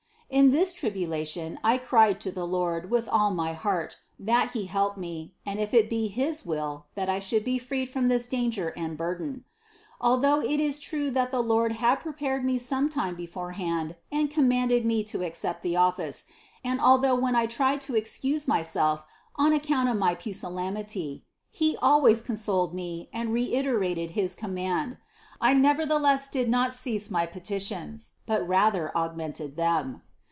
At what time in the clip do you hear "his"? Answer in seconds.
6.07-6.45, 24.11-24.33